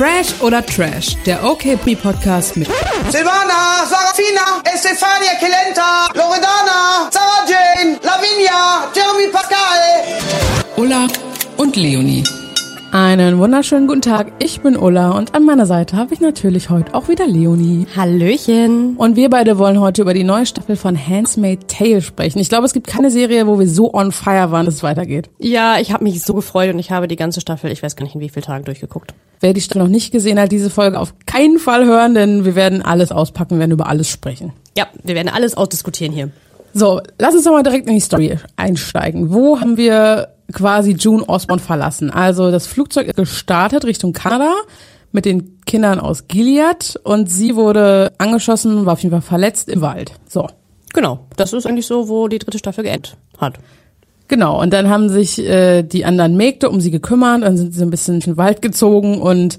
[0.00, 2.68] Fresh oder Trash, der OK Pre-Podcast mit
[3.10, 9.76] Silvana, Sarafina, Estefania Kelenta, Loredana, Sarah Jane, Lavinia, Jeremy Pascal.
[10.78, 11.06] Ulla
[11.58, 12.39] und Leonie.
[12.92, 14.32] Einen wunderschönen guten Tag.
[14.40, 17.86] Ich bin Ulla und an meiner Seite habe ich natürlich heute auch wieder Leonie.
[17.94, 18.96] Hallöchen.
[18.96, 22.40] Und wir beide wollen heute über die neue Staffel von Handsmaid Tale sprechen.
[22.40, 25.30] Ich glaube, es gibt keine Serie, wo wir so on fire waren, dass es weitergeht.
[25.38, 28.02] Ja, ich habe mich so gefreut und ich habe die ganze Staffel, ich weiß gar
[28.02, 29.14] nicht in wie vielen Tagen durchgeguckt.
[29.38, 32.56] Wer die Staffel noch nicht gesehen hat, diese Folge auf keinen Fall hören, denn wir
[32.56, 34.52] werden alles auspacken, werden über alles sprechen.
[34.76, 36.30] Ja, wir werden alles ausdiskutieren hier.
[36.72, 39.32] So, lass uns doch mal direkt in die Story einsteigen.
[39.32, 42.10] Wo haben wir quasi June Osborne verlassen?
[42.10, 44.54] Also das Flugzeug ist gestartet Richtung Kanada
[45.12, 49.80] mit den Kindern aus Gilead und sie wurde angeschossen, war auf jeden Fall verletzt im
[49.80, 50.12] Wald.
[50.28, 50.46] So.
[50.92, 53.58] Genau, das ist eigentlich so, wo die dritte Staffel geendet hat.
[54.28, 57.82] Genau, und dann haben sich äh, die anderen Mägde um sie gekümmert, dann sind sie
[57.82, 59.58] ein bisschen in den Wald gezogen und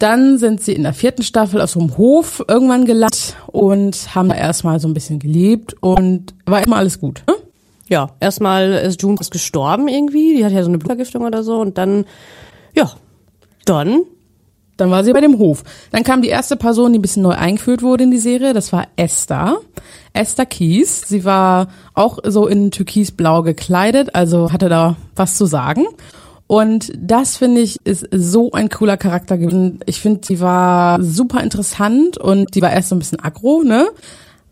[0.00, 4.28] dann sind sie in der vierten Staffel auf so einem Hof irgendwann gelandet und haben
[4.28, 7.22] da erstmal so ein bisschen gelebt und war erstmal alles gut.
[7.28, 7.34] Ne?
[7.88, 11.60] Ja, erstmal ist June ist gestorben irgendwie, die hat ja so eine Blutvergiftung oder so
[11.60, 12.04] und dann,
[12.74, 12.90] ja,
[13.64, 14.02] dann
[14.76, 15.62] Dann war sie bei dem Hof.
[15.92, 18.54] Dann kam die erste Person, die ein bisschen neu eingeführt wurde in die Serie.
[18.54, 19.58] Das war Esther.
[20.14, 21.02] Esther Kies.
[21.06, 25.84] Sie war auch so in türkisblau gekleidet, also hatte da was zu sagen.
[26.50, 29.78] Und das finde ich ist so ein cooler Charakter gewesen.
[29.86, 33.88] Ich finde, sie war super interessant und die war erst so ein bisschen aggro, ne?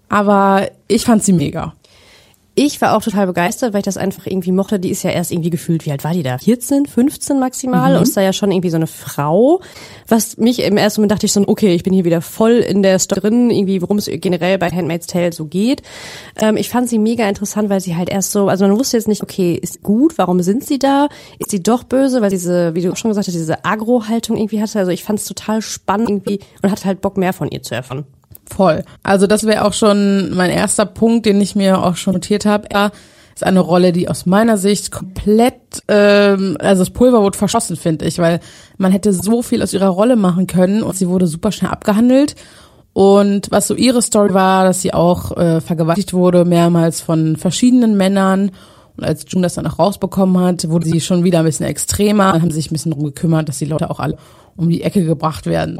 [0.08, 1.74] Aber ich fand sie mega.
[2.60, 4.80] Ich war auch total begeistert, weil ich das einfach irgendwie mochte.
[4.80, 6.38] Die ist ja erst irgendwie gefühlt, wie alt war die da?
[6.38, 9.60] 14, 15 maximal und ist da ja schon irgendwie so eine Frau.
[10.08, 12.82] Was mich im ersten Moment dachte ich so, okay, ich bin hier wieder voll in
[12.82, 15.82] der Story drin, irgendwie worum es generell bei Handmaid's Tale so geht.
[16.34, 19.06] Ähm, ich fand sie mega interessant, weil sie halt erst so, also man wusste jetzt
[19.06, 21.10] nicht, okay, ist sie gut, warum sind sie da?
[21.38, 24.60] Ist sie doch böse, weil diese, wie du auch schon gesagt hast, diese Agro-Haltung irgendwie
[24.60, 24.80] hatte.
[24.80, 27.76] Also ich fand es total spannend irgendwie und hatte halt Bock mehr von ihr zu
[27.76, 28.04] erfahren.
[28.50, 28.84] Voll.
[29.02, 32.70] Also das wäre auch schon mein erster Punkt, den ich mir auch schon notiert habe.
[32.70, 32.92] Er
[33.34, 38.06] ist eine Rolle, die aus meiner Sicht komplett, ähm, also das Pulver wurde verschossen, finde
[38.06, 38.40] ich, weil
[38.78, 42.34] man hätte so viel aus ihrer Rolle machen können und sie wurde super schnell abgehandelt.
[42.94, 47.96] Und was so ihre Story war, dass sie auch äh, vergewaltigt wurde, mehrmals von verschiedenen
[47.96, 48.50] Männern.
[48.96, 52.32] Und als June das dann auch rausbekommen hat, wurde sie schon wieder ein bisschen extremer.
[52.32, 54.16] Dann haben sie sich ein bisschen drum gekümmert, dass die Leute auch alle
[54.56, 55.78] um die Ecke gebracht werden.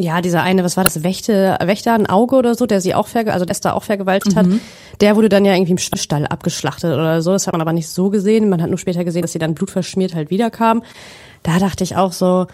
[0.00, 3.06] Ja, dieser eine, was war das, Wächter, Wächter, ein Auge oder so, der sie auch
[3.06, 4.46] verge also Esther auch vergewaltigt hat,
[5.00, 7.32] der wurde dann ja irgendwie im Stall abgeschlachtet oder so.
[7.32, 8.48] Das hat man aber nicht so gesehen.
[8.48, 10.82] Man hat nur später gesehen, dass sie dann blutverschmiert halt wiederkam.
[11.42, 12.46] Da dachte ich auch so,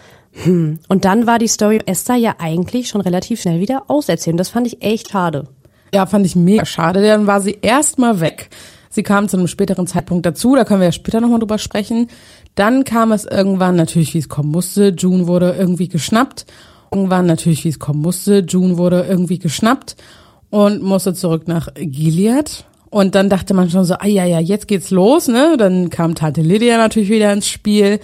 [0.43, 0.79] hm.
[0.87, 4.33] Und dann war die Story Esther ja eigentlich schon relativ schnell wieder auserzählt.
[4.33, 5.47] Und das fand ich echt schade.
[5.93, 7.01] Ja, fand ich mega schade.
[7.01, 8.49] Dann war sie erstmal weg.
[8.89, 12.09] Sie kam zu einem späteren Zeitpunkt dazu, da können wir ja später nochmal drüber sprechen.
[12.55, 16.45] Dann kam es irgendwann, natürlich wie es kommen musste, June wurde irgendwie geschnappt.
[16.91, 19.95] Irgendwann natürlich wie es kommen musste, June wurde irgendwie geschnappt
[20.49, 22.65] und musste zurück nach Gilead.
[22.89, 25.55] Und dann dachte man schon so, ah ja, ja, jetzt geht's los, ne?
[25.57, 27.99] Dann kam Tante Lydia natürlich wieder ins Spiel.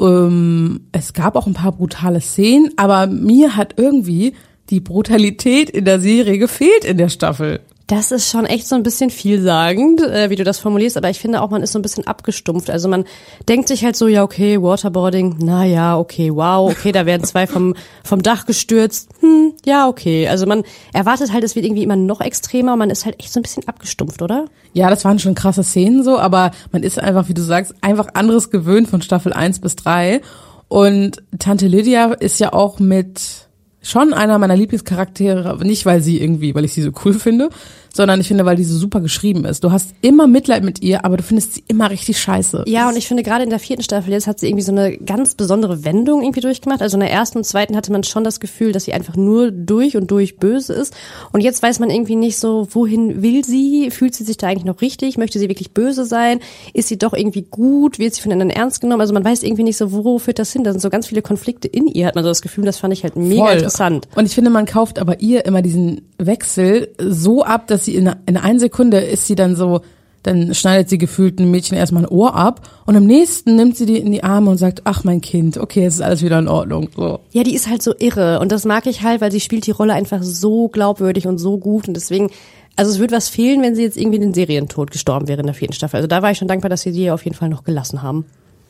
[0.00, 4.34] Ähm, es gab auch ein paar brutale Szenen, aber mir hat irgendwie
[4.70, 7.60] die Brutalität in der Serie gefehlt in der Staffel.
[7.86, 11.20] Das ist schon echt so ein bisschen vielsagend, äh, wie du das formulierst, aber ich
[11.20, 12.70] finde auch, man ist so ein bisschen abgestumpft.
[12.70, 13.04] Also man
[13.46, 17.46] denkt sich halt so, ja, okay, Waterboarding, na ja, okay, wow, okay, da werden zwei
[17.46, 20.28] vom, vom Dach gestürzt, hm, ja, okay.
[20.28, 20.62] Also man
[20.94, 23.68] erwartet halt, es wird irgendwie immer noch extremer, man ist halt echt so ein bisschen
[23.68, 24.46] abgestumpft, oder?
[24.72, 28.08] Ja, das waren schon krasse Szenen so, aber man ist einfach, wie du sagst, einfach
[28.14, 30.22] anderes gewöhnt von Staffel 1 bis 3.
[30.68, 33.46] Und Tante Lydia ist ja auch mit
[33.84, 37.50] schon einer meiner Lieblingscharaktere, nicht weil sie irgendwie, weil ich sie so cool finde,
[37.94, 39.62] sondern ich finde, weil die so super geschrieben ist.
[39.62, 42.64] Du hast immer Mitleid mit ihr, aber du findest sie immer richtig scheiße.
[42.66, 44.98] Ja, und ich finde gerade in der vierten Staffel jetzt hat sie irgendwie so eine
[44.98, 46.82] ganz besondere Wendung irgendwie durchgemacht.
[46.82, 49.52] Also in der ersten und zweiten hatte man schon das Gefühl, dass sie einfach nur
[49.52, 50.92] durch und durch böse ist.
[51.30, 53.92] Und jetzt weiß man irgendwie nicht so, wohin will sie?
[53.92, 55.16] Fühlt sie sich da eigentlich noch richtig?
[55.16, 56.40] Möchte sie wirklich böse sein?
[56.72, 58.00] Ist sie doch irgendwie gut?
[58.00, 59.02] Wird sie von anderen ernst genommen?
[59.02, 60.64] Also man weiß irgendwie nicht so, wo führt das hin?
[60.64, 62.64] Da sind so ganz viele Konflikte in ihr, hat man so das Gefühl.
[62.64, 63.70] Das fand ich halt mega Voll.
[63.74, 64.08] Interessant.
[64.14, 68.10] Und ich finde, man kauft aber ihr immer diesen Wechsel so ab, dass sie in,
[68.26, 69.80] in einer Sekunde ist sie dann so,
[70.22, 73.86] dann schneidet sie gefühlt ein Mädchen erstmal ein Ohr ab und im nächsten nimmt sie
[73.86, 76.48] die in die Arme und sagt, ach mein Kind, okay, es ist alles wieder in
[76.48, 76.88] Ordnung.
[76.96, 77.20] So.
[77.32, 79.72] Ja, die ist halt so irre und das mag ich halt, weil sie spielt die
[79.72, 82.30] Rolle einfach so glaubwürdig und so gut und deswegen,
[82.76, 85.46] also es würde was fehlen, wenn sie jetzt irgendwie in den Serientod gestorben wäre in
[85.46, 85.96] der vierten Staffel.
[85.96, 88.24] Also da war ich schon dankbar, dass sie die auf jeden Fall noch gelassen haben.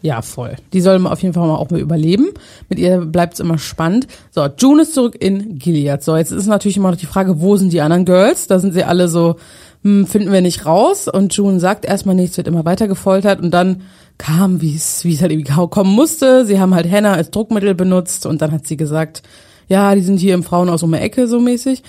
[0.05, 0.57] Ja, voll.
[0.75, 2.29] Die soll man auf jeden Fall mal auch mal überleben.
[2.69, 4.07] Mit ihr bleibt es immer spannend.
[4.31, 6.03] So, June ist zurück in Gilead.
[6.03, 8.47] So, jetzt ist natürlich immer noch die Frage, wo sind die anderen Girls?
[8.47, 9.37] Da sind sie alle so
[9.81, 11.09] hm, finden wir nicht raus.
[11.09, 13.81] Und June sagt erstmal nichts, wird immer weiter gefoltert und dann
[14.19, 16.45] kam, wie es wie es halt irgendwie kommen musste.
[16.45, 19.23] Sie haben halt Hannah als Druckmittel benutzt und dann hat sie gesagt,
[19.69, 21.83] ja, die sind hier im Frauenhaus um die Ecke so mäßig.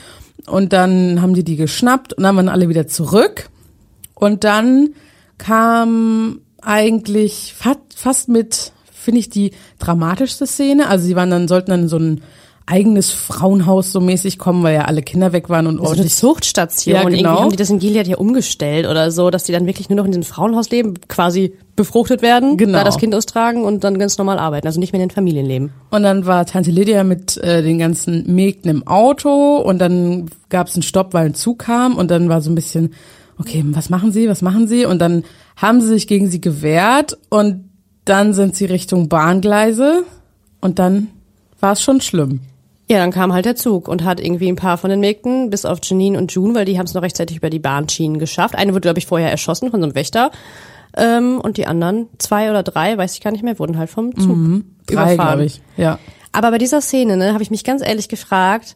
[0.48, 3.50] Und dann haben die die geschnappt und dann waren alle wieder zurück.
[4.14, 4.92] Und dann
[5.38, 10.88] kam eigentlich fast, fast mit, finde ich, die dramatischste Szene.
[10.90, 12.22] Also sie waren dann, sollten dann in so ein
[12.68, 16.16] eigenes Frauenhaus so mäßig kommen, weil ja alle Kinder weg waren und So eine ordentlich.
[16.16, 16.96] Zuchtstation.
[16.96, 17.42] Ja, Und irgendwie genau.
[17.42, 20.06] haben die das in Gilead ja umgestellt oder so, dass die dann wirklich nur noch
[20.06, 22.80] in diesem Frauenhaus leben, quasi befruchtet werden, Genau.
[22.80, 25.46] da das Kind austragen und dann ganz normal arbeiten, also nicht mehr in den Familien
[25.46, 25.74] leben.
[25.92, 30.66] Und dann war Tante Lydia mit äh, den ganzen Mägden im Auto und dann gab
[30.68, 32.96] es einen Stopp, weil ein Zug kam und dann war so ein bisschen,
[33.40, 34.86] okay, was machen Sie, was machen Sie?
[34.86, 35.24] Und dann
[35.56, 37.70] haben sie sich gegen sie gewehrt und
[38.04, 40.04] dann sind sie Richtung Bahngleise
[40.62, 41.08] und dann
[41.60, 42.42] war es schon schlimm.
[42.88, 45.66] Ja, dann kam halt der Zug und hat irgendwie ein paar von den Mägden, bis
[45.66, 48.56] auf Janine und June, weil die haben es noch rechtzeitig über die Bahnschienen geschafft.
[48.56, 50.30] Eine wurde, glaube ich, vorher erschossen von so einem Wächter.
[50.96, 54.16] Ähm, und die anderen, zwei oder drei, weiß ich gar nicht mehr, wurden halt vom
[54.16, 55.40] Zug Drei, überfahren.
[55.42, 55.62] ich.
[55.78, 55.98] Ja.
[56.32, 58.76] Aber bei dieser Szene, ne, habe ich mich ganz ehrlich gefragt,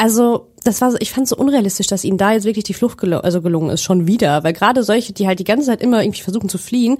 [0.00, 2.96] also das war so, ich fand so unrealistisch, dass ihnen da jetzt wirklich die Flucht
[2.96, 4.42] gelo also gelungen ist, schon wieder.
[4.42, 6.96] Weil gerade solche, die halt die ganze Zeit immer irgendwie versuchen zu fliehen,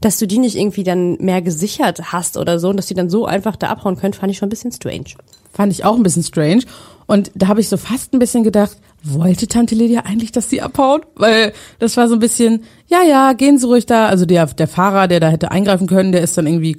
[0.00, 3.10] dass du die nicht irgendwie dann mehr gesichert hast oder so und dass die dann
[3.10, 5.06] so einfach da abhauen können, fand ich schon ein bisschen strange.
[5.52, 6.62] Fand ich auch ein bisschen strange.
[7.06, 10.62] Und da habe ich so fast ein bisschen gedacht, wollte Tante Lydia eigentlich, dass sie
[10.62, 11.08] abhaut?
[11.16, 14.06] Weil das war so ein bisschen, ja, ja, gehen Sie ruhig da.
[14.06, 16.78] Also der, der Fahrer, der da hätte eingreifen können, der ist dann irgendwie,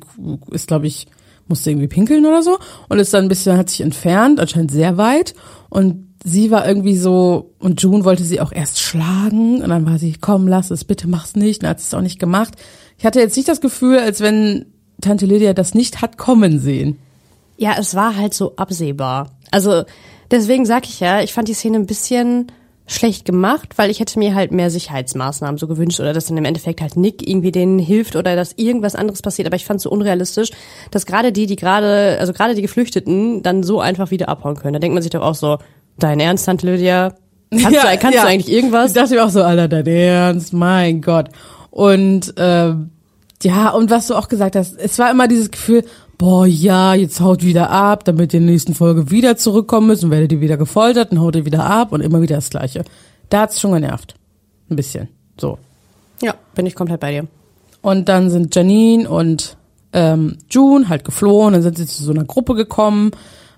[0.52, 1.06] ist glaube ich,
[1.48, 2.58] musste irgendwie pinkeln oder so
[2.90, 5.36] und ist dann ein bisschen, hat sich entfernt, anscheinend sehr weit.
[5.70, 10.00] Und sie war irgendwie so, und June wollte sie auch erst schlagen und dann war
[10.00, 11.64] sie, komm, lass es, bitte mach's nicht.
[11.64, 12.56] Und hat es auch nicht gemacht.
[12.98, 14.66] Ich hatte jetzt nicht das Gefühl, als wenn
[15.02, 16.98] Tante Lydia das nicht hat kommen sehen.
[17.58, 19.32] Ja, es war halt so absehbar.
[19.52, 19.84] Also
[20.32, 22.52] deswegen sag ich ja, ich fand die Szene ein bisschen
[22.88, 26.46] schlecht gemacht, weil ich hätte mir halt mehr Sicherheitsmaßnahmen so gewünscht oder dass dann im
[26.46, 29.48] Endeffekt halt Nick irgendwie denen hilft oder dass irgendwas anderes passiert.
[29.48, 30.52] Aber ich fand es so unrealistisch,
[30.92, 34.74] dass gerade die, die gerade, also gerade die Geflüchteten dann so einfach wieder abhauen können.
[34.74, 35.58] Da denkt man sich doch auch so,
[35.98, 37.16] dein Ernst, Tante Lydia?
[37.52, 38.92] Kannst, du, kannst du eigentlich irgendwas?
[38.92, 41.30] Ich dachte mir auch so, Alter, dein Ernst, mein Gott.
[41.72, 42.92] Und ähm,
[43.42, 45.84] ja, und was du auch gesagt hast, es war immer dieses Gefühl,
[46.18, 50.12] boah, ja, jetzt haut wieder ab, damit ihr in der nächsten Folge wieder zurückkommen müssen,
[50.12, 52.84] werdet ihr wieder gefoltert, dann haut ihr wieder ab und immer wieder das Gleiche.
[53.30, 54.16] Da hat's schon genervt.
[54.70, 55.10] Ein bisschen.
[55.40, 55.58] So.
[56.22, 57.28] Ja, bin ich komplett bei dir.
[57.82, 59.58] Und dann sind Janine und
[59.94, 63.12] ähm, June halt geflohen, dann sind sie zu so einer Gruppe gekommen.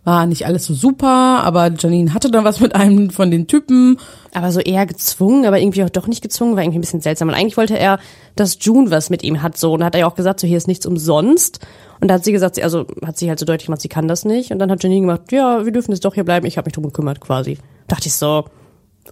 [0.07, 3.97] War nicht alles so super, aber Janine hatte dann was mit einem von den Typen
[4.33, 7.27] Aber so eher gezwungen, aber irgendwie auch doch nicht gezwungen, war irgendwie ein bisschen seltsam.
[7.27, 7.99] Und eigentlich wollte er,
[8.37, 9.73] dass June was mit ihm hat, so.
[9.73, 11.59] Und hat er ja auch gesagt, so hier ist nichts umsonst.
[11.99, 14.07] Und da hat sie gesagt, sie, also hat sie halt so deutlich gemacht, sie kann
[14.07, 14.51] das nicht.
[14.51, 16.73] Und dann hat Janine gemacht, ja, wir dürfen jetzt doch hier bleiben, ich habe mich
[16.73, 17.57] drum gekümmert quasi.
[17.89, 18.45] Dachte ich so,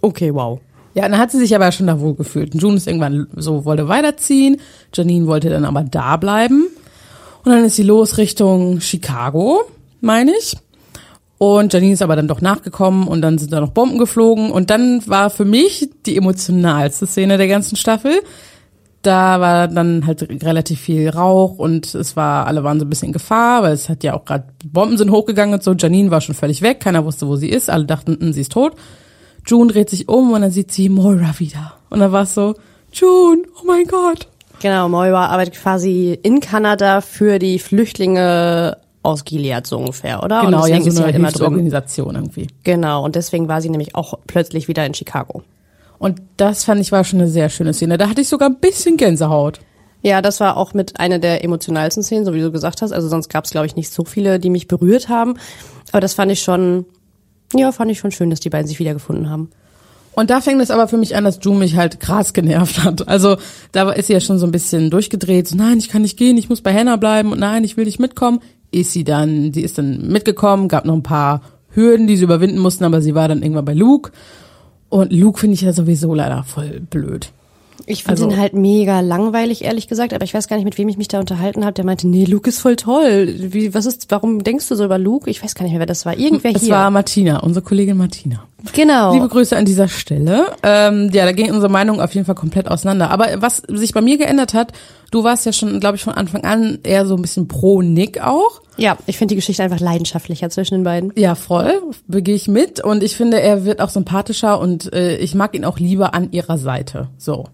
[0.00, 0.60] okay, wow.
[0.94, 2.54] Ja, dann hat sie sich aber schon da wohl gefühlt.
[2.54, 4.62] June ist irgendwann so, wollte weiterziehen.
[4.94, 6.68] Janine wollte dann aber da bleiben.
[7.44, 9.60] Und dann ist sie los Richtung Chicago,
[10.00, 10.56] meine ich.
[11.38, 14.50] Und Janine ist aber dann doch nachgekommen und dann sind da noch Bomben geflogen.
[14.50, 18.22] Und dann war für mich die emotionalste Szene der ganzen Staffel.
[19.02, 23.08] Da war dann halt relativ viel Rauch und es war, alle waren so ein bisschen
[23.08, 25.74] in Gefahr, weil es hat ja auch gerade, Bomben sind hochgegangen und so.
[25.74, 27.70] Janine war schon völlig weg, keiner wusste, wo sie ist.
[27.70, 28.72] Alle dachten, hm, sie ist tot.
[29.46, 31.74] June dreht sich um und dann sieht sie Moira wieder.
[31.90, 32.54] Und dann war es so,
[32.92, 34.26] June, oh mein Gott.
[34.60, 40.42] Genau, Moira arbeitet quasi in Kanada für die Flüchtlinge aus Gilead so ungefähr, oder?
[40.42, 41.60] Genau, und ja, deswegen so ist sie eine halt immer drüben.
[41.60, 42.48] Hilfsorganisation irgendwie.
[42.64, 45.42] Genau, und deswegen war sie nämlich auch plötzlich wieder in Chicago.
[45.98, 47.96] Und das fand ich war schon eine sehr schöne Szene.
[47.98, 49.60] Da hatte ich sogar ein bisschen Gänsehaut.
[50.02, 52.92] Ja, das war auch mit einer der emotionalsten Szenen, so wie du gesagt hast.
[52.92, 55.34] Also sonst gab es, glaube ich, nicht so viele, die mich berührt haben.
[55.92, 56.84] Aber das fand ich schon,
[57.54, 59.50] ja, fand ich schon schön, dass die beiden sich wiedergefunden haben.
[60.12, 63.06] Und da fängt es aber für mich an, dass June mich halt krass genervt hat.
[63.06, 63.36] Also
[63.72, 65.46] da ist sie ja schon so ein bisschen durchgedreht.
[65.46, 67.84] So, nein, ich kann nicht gehen, ich muss bei Hannah bleiben und nein, ich will
[67.84, 68.40] nicht mitkommen.
[68.76, 71.40] Ist sie dann, sie ist dann mitgekommen, gab noch ein paar
[71.70, 74.10] Hürden, die sie überwinden mussten, aber sie war dann irgendwann bei Luke.
[74.88, 77.30] Und Luke finde ich ja sowieso leider voll blöd.
[77.86, 80.76] Ich finde Also- ihn halt mega langweilig, ehrlich gesagt, aber ich weiß gar nicht, mit
[80.78, 81.72] wem ich mich da unterhalten habe.
[81.74, 83.34] Der meinte, nee, Luke ist voll toll.
[83.38, 85.30] Wie, was ist, warum denkst du so über Luke?
[85.30, 86.18] Ich weiß gar nicht mehr, wer das war.
[86.18, 86.72] Irgendwer Es hier.
[86.72, 88.44] war Martina, unsere Kollegin Martina.
[88.72, 89.14] Genau.
[89.14, 90.52] Liebe Grüße an dieser Stelle.
[90.62, 93.10] Ähm, ja, da ging unsere Meinung auf jeden Fall komplett auseinander.
[93.10, 94.72] Aber was sich bei mir geändert hat,
[95.10, 98.20] du warst ja schon, glaube ich, von Anfang an eher so ein bisschen pro Nick
[98.20, 98.60] auch.
[98.76, 101.12] ja, ich finde die Geschichte einfach leidenschaftlicher zwischen den beiden.
[101.16, 101.72] Ja, voll,
[102.06, 102.80] begehe ich mit.
[102.80, 106.32] Und ich finde, er wird auch sympathischer und äh, ich mag ihn auch lieber an
[106.32, 107.08] ihrer Seite.
[107.18, 107.44] So.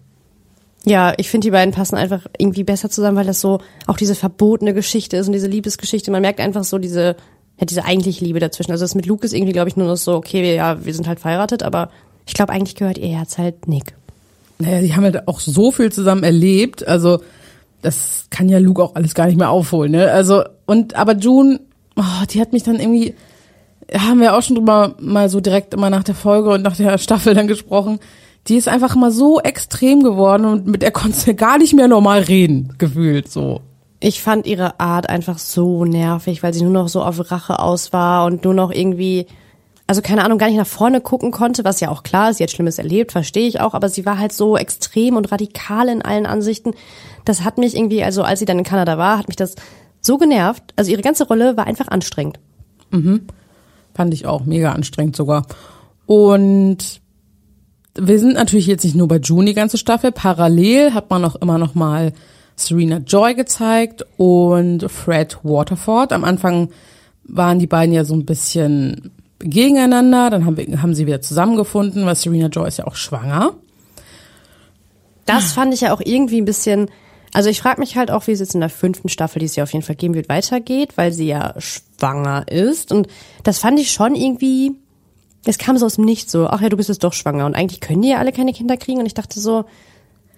[0.85, 4.15] Ja, ich finde, die beiden passen einfach irgendwie besser zusammen, weil das so auch diese
[4.15, 6.11] verbotene Geschichte ist und diese Liebesgeschichte.
[6.11, 7.15] Man merkt einfach so diese,
[7.63, 8.71] ja, diese eigentliche Liebe dazwischen.
[8.71, 10.93] Also das mit Luke ist irgendwie, glaube ich, nur noch so, okay, wir, ja, wir
[10.93, 11.89] sind halt verheiratet, aber
[12.27, 13.95] ich glaube, eigentlich gehört ihr Herz halt Nick.
[14.59, 17.21] naja, die haben halt auch so viel zusammen erlebt, also
[17.81, 20.11] das kann ja Luke auch alles gar nicht mehr aufholen, ne?
[20.11, 21.59] Also, und, aber June,
[21.95, 23.13] oh, die hat mich dann irgendwie,
[23.93, 26.97] haben wir auch schon drüber mal so direkt immer nach der Folge und nach der
[26.97, 27.99] Staffel dann gesprochen,
[28.47, 31.87] die ist einfach mal so extrem geworden und mit der konntest du gar nicht mehr
[31.87, 33.61] normal reden, gefühlt so.
[34.05, 37.93] Ich fand ihre Art einfach so nervig, weil sie nur noch so auf Rache aus
[37.93, 39.27] war und nur noch irgendwie,
[39.87, 42.43] also keine Ahnung, gar nicht nach vorne gucken konnte, was ja auch klar ist, sie
[42.43, 46.01] hat Schlimmes erlebt, verstehe ich auch, aber sie war halt so extrem und radikal in
[46.01, 46.73] allen Ansichten.
[47.23, 49.55] Das hat mich irgendwie, also als sie dann in Kanada war, hat mich das
[50.01, 50.73] so genervt.
[50.75, 52.41] Also ihre ganze Rolle war einfach anstrengend.
[53.93, 55.45] Fand ich auch mega anstrengend sogar.
[56.07, 56.99] Und
[57.95, 60.11] wir sind natürlich jetzt nicht nur bei June die ganze Staffel.
[60.11, 62.11] Parallel hat man auch immer noch mal
[62.55, 66.13] Serena Joy gezeigt und Fred Waterford.
[66.13, 66.69] Am Anfang
[67.23, 70.29] waren die beiden ja so ein bisschen gegeneinander.
[70.29, 73.55] Dann haben, wir, haben sie wieder zusammengefunden, weil Serena Joy ist ja auch schwanger.
[75.25, 76.89] Das fand ich ja auch irgendwie ein bisschen.
[77.33, 79.55] Also ich frage mich halt auch, wie es jetzt in der fünften Staffel, die es
[79.55, 82.91] ja auf jeden Fall geben wird, weitergeht, weil sie ja schwanger ist.
[82.91, 83.07] Und
[83.43, 84.73] das fand ich schon irgendwie.
[85.45, 87.45] Es kam so aus dem Nichts so, ach ja, du bist jetzt doch schwanger.
[87.45, 88.99] Und eigentlich können die ja alle keine Kinder kriegen.
[88.99, 89.65] Und ich dachte so,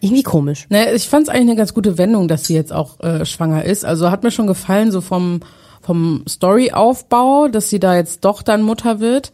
[0.01, 0.67] irgendwie komisch.
[0.69, 3.63] Ne, ich fand es eigentlich eine ganz gute Wendung, dass sie jetzt auch äh, schwanger
[3.65, 3.85] ist.
[3.85, 5.39] Also hat mir schon gefallen, so vom,
[5.81, 9.31] vom Storyaufbau, dass sie da jetzt doch dann Mutter wird.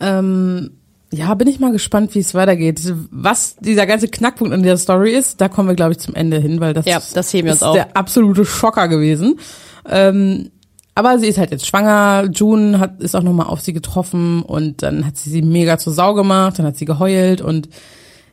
[0.00, 0.72] Ähm,
[1.12, 2.80] ja, bin ich mal gespannt, wie es weitergeht.
[3.10, 6.38] Was dieser ganze Knackpunkt in der Story ist, da kommen wir, glaube ich, zum Ende
[6.38, 7.74] hin, weil das, Ja, das heben wir uns ist auf.
[7.74, 9.38] der absolute Schocker gewesen.
[9.88, 10.50] Ähm,
[10.96, 12.28] aber sie ist halt jetzt schwanger.
[12.32, 15.92] June hat, ist auch nochmal auf sie getroffen und dann hat sie sie mega zur
[15.92, 17.68] Sau gemacht, dann hat sie geheult und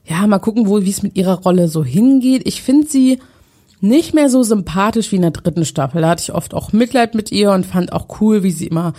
[0.06, 2.48] ja, mal gucken, wo, wie es mit ihrer Rolle so hingeht.
[2.48, 3.20] Ich finde sie
[3.82, 6.02] nicht mehr so sympathisch wie in der dritten Staffel.
[6.02, 8.94] Da hatte ich oft auch Mitleid mit ihr und fand auch cool, wie sie immer,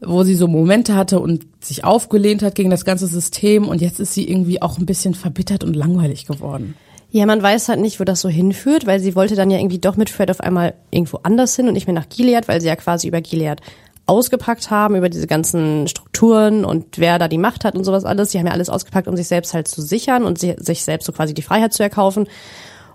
[0.00, 3.68] wo sie so Momente hatte und sich aufgelehnt hat gegen das ganze System.
[3.68, 6.74] Und jetzt ist sie irgendwie auch ein bisschen verbittert und langweilig geworden.
[7.10, 9.78] Ja, man weiß halt nicht, wo das so hinführt, weil sie wollte dann ja irgendwie
[9.78, 12.66] doch mit Fred auf einmal irgendwo anders hin und nicht mehr nach Gilead, weil sie
[12.66, 13.60] ja quasi über Gilead
[14.06, 18.30] ausgepackt haben, über diese ganzen Strukturen und wer da die Macht hat und sowas alles.
[18.30, 21.12] Sie haben ja alles ausgepackt, um sich selbst halt zu sichern und sich selbst so
[21.12, 22.28] quasi die Freiheit zu erkaufen.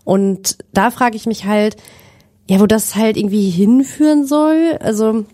[0.05, 1.75] Und da frage ich mich halt,
[2.49, 4.77] ja, wo das halt irgendwie hinführen soll.
[4.79, 5.25] Also,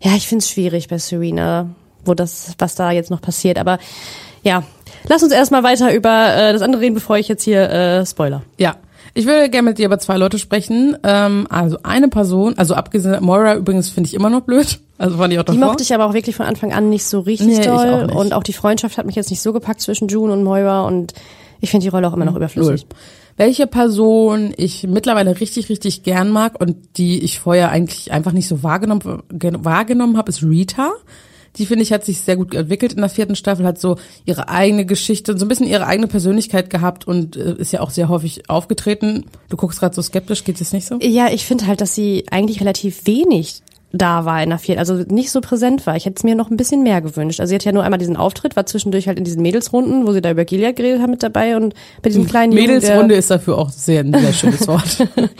[0.00, 1.70] ja, ich finde es schwierig bei Serena,
[2.04, 3.58] wo das, was da jetzt noch passiert.
[3.58, 3.78] Aber
[4.42, 4.64] ja,
[5.08, 8.42] lass uns erstmal weiter über äh, das andere reden, bevor ich jetzt hier äh, spoiler.
[8.58, 8.76] Ja.
[9.14, 10.96] Ich würde gerne mit dir über zwei Leute sprechen.
[11.02, 14.78] Ähm, also eine Person, also abgesehen, Moira übrigens finde ich immer noch blöd.
[14.98, 15.68] Also fand ich auch Die davor.
[15.68, 18.10] mochte ich aber auch wirklich von Anfang an nicht so richtig Nee, doll.
[18.10, 18.14] auch.
[18.14, 21.14] Und auch die Freundschaft hat mich jetzt nicht so gepackt zwischen June und Moira und
[21.60, 22.82] ich finde die Rolle auch immer noch überflüssig.
[22.82, 22.98] Null.
[23.36, 28.48] Welche Person ich mittlerweile richtig, richtig gern mag und die ich vorher eigentlich einfach nicht
[28.48, 30.90] so wahrgenommen, ge- wahrgenommen habe, ist Rita.
[31.56, 34.48] Die finde ich hat sich sehr gut entwickelt in der vierten Staffel, hat so ihre
[34.48, 38.08] eigene Geschichte, so ein bisschen ihre eigene Persönlichkeit gehabt und äh, ist ja auch sehr
[38.08, 39.24] häufig aufgetreten.
[39.48, 40.98] Du guckst gerade so skeptisch, geht es nicht so?
[41.00, 44.94] Ja, ich finde halt, dass sie eigentlich relativ wenig da war in der vierten, also
[44.94, 45.96] nicht so präsent war.
[45.96, 47.40] Ich hätte es mir noch ein bisschen mehr gewünscht.
[47.40, 50.12] Also sie hat ja nur einmal diesen Auftritt, war zwischendurch halt in diesen Mädelsrunden, wo
[50.12, 53.18] sie da über Gilead geredet haben mit dabei und bei diesem kleinen Jungen, Mädelsrunde der,
[53.18, 55.08] ist dafür auch sehr ein sehr schönes Wort.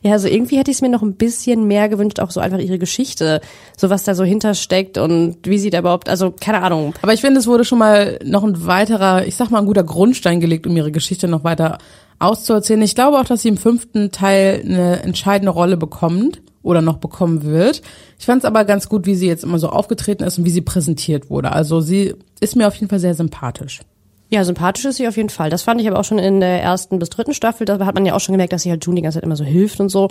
[0.00, 2.60] Ja, also irgendwie hätte ich es mir noch ein bisschen mehr gewünscht, auch so einfach
[2.60, 3.40] ihre Geschichte,
[3.76, 6.94] so was da so hintersteckt und wie sie da überhaupt, also keine Ahnung.
[7.02, 9.82] Aber ich finde, es wurde schon mal noch ein weiterer, ich sag mal, ein guter
[9.82, 11.78] Grundstein gelegt, um ihre Geschichte noch weiter
[12.20, 12.82] auszuerzählen.
[12.82, 17.44] Ich glaube auch, dass sie im fünften Teil eine entscheidende Rolle bekommt oder noch bekommen
[17.44, 17.80] wird.
[18.18, 20.50] Ich fand es aber ganz gut, wie sie jetzt immer so aufgetreten ist und wie
[20.50, 21.52] sie präsentiert wurde.
[21.52, 23.80] Also sie ist mir auf jeden Fall sehr sympathisch.
[24.28, 25.48] Ja, sympathisch ist sie auf jeden Fall.
[25.48, 27.64] Das fand ich aber auch schon in der ersten bis dritten Staffel.
[27.64, 29.36] Da hat man ja auch schon gemerkt, dass sie halt June die ganze Zeit immer
[29.36, 30.10] so hilft und so.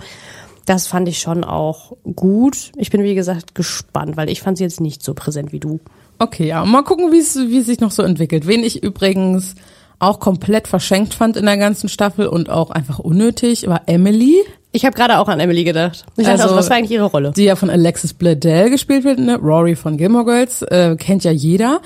[0.66, 2.72] Das fand ich schon auch gut.
[2.76, 5.78] Ich bin, wie gesagt, gespannt, weil ich fand sie jetzt nicht so präsent wie du.
[6.18, 8.48] Okay, ja, mal gucken, wie es wie es sich noch so entwickelt.
[8.48, 9.54] Wen ich übrigens
[10.00, 14.36] auch komplett verschenkt fand in der ganzen Staffel und auch einfach unnötig, war Emily.
[14.70, 16.04] Ich habe gerade auch an Emily gedacht.
[16.16, 17.32] Ich dachte, Also- also, was war eigentlich ihre Rolle?
[17.36, 19.36] die ja von Alexis Bledel gespielt wird, ne?
[19.36, 21.80] Rory von Gilmore Girls, äh, kennt ja jeder.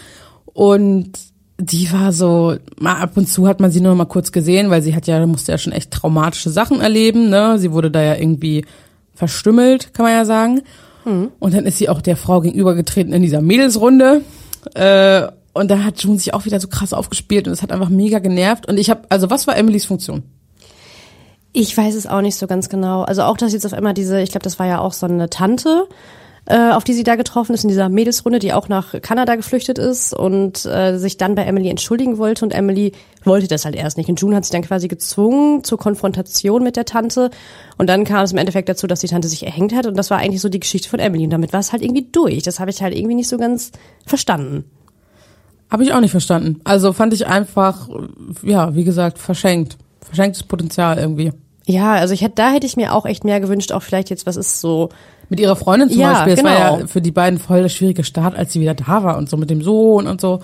[0.46, 1.12] Und
[1.58, 4.82] die war so, mal ab und zu hat man sie nur mal kurz gesehen, weil
[4.82, 7.58] sie hat ja, musste ja schon echt traumatische Sachen erleben, ne?
[7.58, 8.64] Sie wurde da ja irgendwie
[9.14, 10.62] verstümmelt, kann man ja sagen.
[11.04, 14.20] Und dann ist sie auch der Frau gegenübergetreten in dieser Mädelsrunde.
[14.74, 15.22] Äh,
[15.54, 18.18] und da hat June sich auch wieder so krass aufgespielt und es hat einfach mega
[18.18, 18.68] genervt.
[18.68, 20.22] Und ich habe, also was war Emilys Funktion?
[21.52, 23.02] Ich weiß es auch nicht so ganz genau.
[23.02, 25.28] Also auch, dass jetzt auf einmal diese, ich glaube, das war ja auch so eine
[25.28, 25.86] Tante,
[26.46, 29.78] äh, auf die sie da getroffen ist in dieser Mädelsrunde, die auch nach Kanada geflüchtet
[29.78, 32.92] ist und äh, sich dann bei Emily entschuldigen wollte und Emily
[33.22, 34.08] wollte das halt erst nicht.
[34.08, 37.30] Und June hat sich dann quasi gezwungen zur Konfrontation mit der Tante
[37.76, 40.10] und dann kam es im Endeffekt dazu, dass die Tante sich erhängt hat und das
[40.10, 42.42] war eigentlich so die Geschichte von Emily und damit war es halt irgendwie durch.
[42.42, 43.70] Das habe ich halt irgendwie nicht so ganz
[44.06, 44.64] verstanden.
[45.72, 46.60] Habe ich auch nicht verstanden.
[46.64, 47.88] Also fand ich einfach,
[48.42, 49.78] ja, wie gesagt, verschenkt.
[50.04, 51.32] Verschenktes Potenzial irgendwie.
[51.64, 54.26] Ja, also ich hätte, da hätte ich mir auch echt mehr gewünscht, auch vielleicht jetzt,
[54.26, 54.90] was ist so,
[55.30, 56.34] Mit ihrer Freundin zum Ja, Beispiel.
[56.34, 56.78] Das war genau.
[56.80, 59.38] ja für die beiden voll der schwierige Start, als sie wieder da war und so
[59.38, 60.40] mit dem Sohn und so.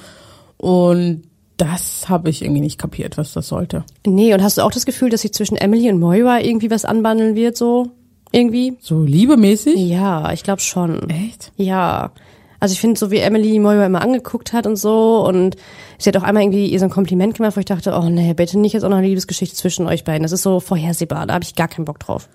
[0.56, 1.25] Und
[1.58, 3.85] das habe ich irgendwie nicht kapiert, was das sollte.
[4.06, 6.85] nee, und hast du auch das Gefühl, dass sich zwischen Emily und Moira irgendwie was
[6.87, 7.88] anbandeln wird, so?
[8.30, 8.78] Irgendwie?
[8.80, 9.76] So liebemäßig?
[9.76, 11.11] Ja, ich glaube schon.
[11.11, 11.52] Echt?
[11.56, 12.12] Ja.
[12.60, 15.56] Also ich finde, so wie Emily Moira immer angeguckt hat und so und
[15.98, 18.34] sie hat auch einmal irgendwie ihr so ein Kompliment gemacht, wo ich dachte, oh nee,
[18.34, 20.22] bitte nicht jetzt auch noch eine Liebesgeschichte zwischen euch beiden.
[20.24, 22.28] Das ist so vorhersehbar, da habe ich gar keinen Bock drauf.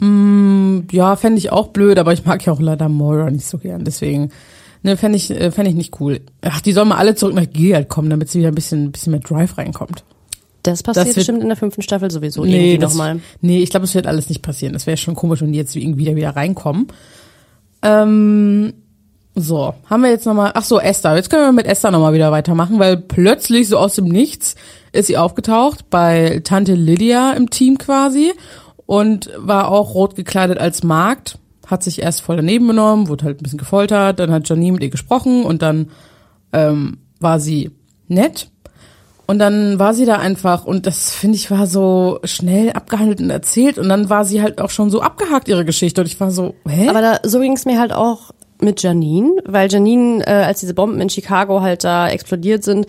[0.00, 3.84] Ja, fände ich auch blöd, aber ich mag ja auch leider Moira nicht so gern.
[3.84, 4.30] Deswegen,
[4.84, 6.20] ne, fände ich, äh, fänd ich nicht cool.
[6.40, 8.92] Ach, die sollen mal alle zurück nach Gilead kommen, damit sie wieder ein bisschen, ein
[8.92, 10.04] bisschen mehr Drive reinkommt.
[10.62, 13.20] Das passiert wird- bestimmt in der fünften Staffel sowieso irgendwie das, nochmal.
[13.40, 14.72] nee, ich glaube, es wird alles nicht passieren.
[14.72, 16.88] Das wäre schon komisch, wenn die jetzt irgendwie wieder, wieder reinkommen.
[17.82, 18.74] Ähm,
[19.40, 21.16] so, haben wir jetzt nochmal, ach so, Esther.
[21.16, 24.54] Jetzt können wir mit Esther nochmal wieder weitermachen, weil plötzlich so aus dem Nichts
[24.92, 28.32] ist sie aufgetaucht bei Tante Lydia im Team quasi
[28.86, 33.40] und war auch rot gekleidet als Magd, hat sich erst voll daneben benommen, wurde halt
[33.40, 35.90] ein bisschen gefoltert, dann hat Janine mit ihr gesprochen und dann
[36.52, 37.70] ähm, war sie
[38.06, 38.48] nett.
[39.26, 43.28] Und dann war sie da einfach und das finde ich war so schnell abgehandelt und
[43.28, 46.30] erzählt und dann war sie halt auch schon so abgehakt ihre Geschichte und ich war
[46.30, 46.88] so, hä?
[46.88, 48.30] Aber da, so ging es mir halt auch
[48.60, 52.86] mit Janine, weil Janine, äh, als diese Bomben in Chicago halt da explodiert sind,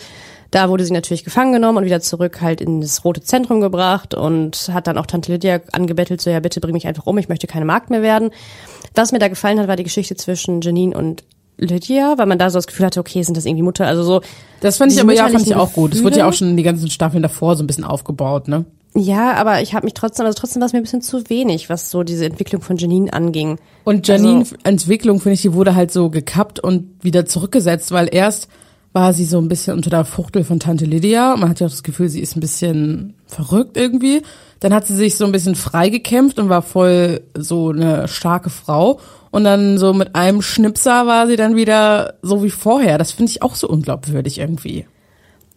[0.52, 4.16] da wurde sie natürlich gefangen genommen und wieder zurück halt in das rote Zentrum gebracht
[4.16, 7.30] und hat dann auch Tante Lydia angebettelt, so ja bitte bring mich einfach um, ich
[7.30, 8.32] möchte keine Magd mehr werden.
[8.96, 11.24] Was mir da gefallen hat, war die Geschichte zwischen Janine und
[11.58, 14.22] Lydia, weil man da so das Gefühl hatte, okay, sind das irgendwie Mutter, also so.
[14.62, 15.94] das fand ich aber ja, fand ich auch gut.
[15.94, 18.66] Es wurde ja auch schon in die ganzen Staffeln davor so ein bisschen aufgebaut, ne?
[18.96, 21.70] Ja, aber ich habe mich trotzdem, also trotzdem war es mir ein bisschen zu wenig,
[21.70, 23.60] was so diese Entwicklung von Janine anging.
[23.84, 28.10] Und Janine Also- Entwicklung, finde ich, die wurde halt so gekappt und wieder zurückgesetzt, weil
[28.12, 28.48] erst
[28.92, 31.36] war sie so ein bisschen unter der Fuchtel von Tante Lydia.
[31.38, 34.24] Man hat ja auch das Gefühl, sie ist ein bisschen verrückt irgendwie.
[34.60, 39.00] Dann hat sie sich so ein bisschen freigekämpft und war voll so eine starke Frau.
[39.30, 42.98] Und dann so mit einem Schnipser war sie dann wieder so wie vorher.
[42.98, 44.88] Das finde ich auch so unglaubwürdig irgendwie.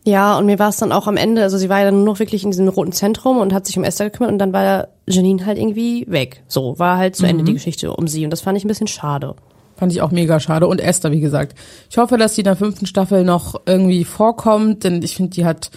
[0.05, 2.05] Ja, und mir war es dann auch am Ende, also sie war ja dann nur
[2.05, 4.89] noch wirklich in diesem roten Zentrum und hat sich um Esther gekümmert und dann war
[5.07, 6.43] Janine halt irgendwie weg.
[6.49, 8.89] So, war halt zu Ende die Geschichte um sie und das fand ich ein bisschen
[8.89, 9.37] schade.
[9.77, 10.67] Fand ich auch mega schade.
[10.69, 11.59] Und Esther, wie gesagt.
[11.91, 15.45] Ich hoffe, dass sie in der fünften Staffel noch irgendwie vorkommt, denn ich finde, die
[15.45, 15.71] hat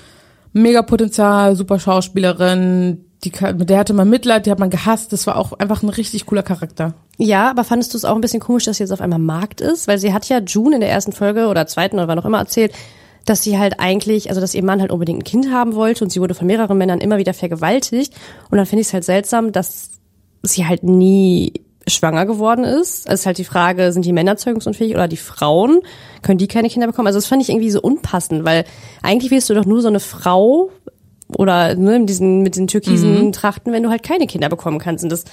[0.54, 3.06] mega Potenzial, super Schauspielerin.
[3.24, 5.12] Die, mit der hatte man Mitleid, die hat man gehasst.
[5.14, 6.94] Das war auch einfach ein richtig cooler Charakter.
[7.18, 9.62] Ja, aber fandest du es auch ein bisschen komisch, dass sie jetzt auf einmal Markt
[9.62, 9.88] ist?
[9.88, 12.40] Weil sie hat ja June in der ersten Folge oder zweiten oder wann auch immer
[12.40, 12.74] erzählt,
[13.26, 16.12] dass sie halt eigentlich, also dass ihr Mann halt unbedingt ein Kind haben wollte und
[16.12, 18.14] sie wurde von mehreren Männern immer wieder vergewaltigt.
[18.50, 19.90] Und dann finde ich es halt seltsam, dass
[20.44, 21.54] sie halt nie
[21.88, 23.08] schwanger geworden ist.
[23.08, 25.82] Es ist halt die Frage, sind die Männer zeugungsunfähig oder die Frauen?
[26.22, 27.08] Können die keine Kinder bekommen?
[27.08, 28.66] Also das fand ich irgendwie so unpassend, weil
[29.04, 30.72] eigentlich willst du doch nur so eine Frau
[31.38, 35.04] oder ne, mit diesen, mit den türkisen Trachten, wenn du halt keine Kinder bekommen kannst.
[35.04, 35.24] Und das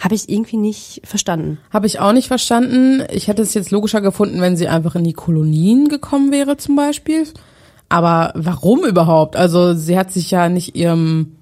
[0.00, 1.58] habe ich irgendwie nicht verstanden.
[1.70, 3.02] Habe ich auch nicht verstanden.
[3.10, 6.74] Ich hätte es jetzt logischer gefunden, wenn sie einfach in die Kolonien gekommen wäre zum
[6.76, 7.24] Beispiel.
[7.88, 9.36] Aber warum überhaupt?
[9.36, 11.36] Also sie hat sich ja nicht ihrem,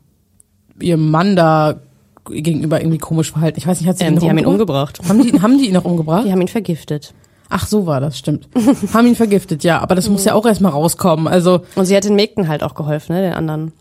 [0.80, 1.80] ihrem Mann da
[2.28, 3.58] gegenüber irgendwie komisch verhalten.
[3.58, 4.98] Ich weiß nicht, hat sie Ähm, ihn die haben ihn umgebracht?
[4.98, 5.08] umgebracht.
[5.08, 6.26] Haben die, haben die ihn noch umgebracht?
[6.26, 7.14] Die haben ihn vergiftet.
[7.48, 8.48] Ach, so war das, stimmt.
[8.94, 9.80] haben ihn vergiftet, ja.
[9.80, 11.26] Aber das muss ja auch erstmal rauskommen.
[11.26, 13.72] Also, Und sie hat den Mägden halt auch geholfen, ne, den anderen.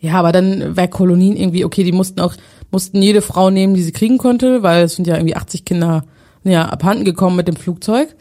[0.00, 2.34] Ja, aber dann wäre Kolonien irgendwie, okay, die mussten auch,
[2.70, 6.04] mussten jede Frau nehmen, die sie kriegen konnte, weil es sind ja irgendwie 80 Kinder
[6.44, 8.14] ja, abhanden gekommen mit dem Flugzeug.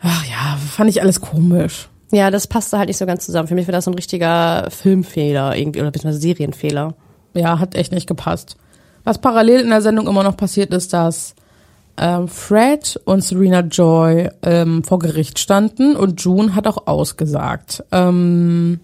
[0.00, 1.88] Ach ja, fand ich alles komisch.
[2.10, 3.48] Ja, das passte halt nicht so ganz zusammen.
[3.48, 6.94] Für mich war das so ein richtiger Filmfehler irgendwie oder beziehungsweise Serienfehler.
[7.34, 8.56] Ja, hat echt nicht gepasst.
[9.04, 11.34] Was parallel in der Sendung immer noch passiert ist, dass
[11.96, 17.84] ähm, Fred und Serena Joy ähm, vor Gericht standen und June hat auch ausgesagt.
[17.92, 18.80] Ähm,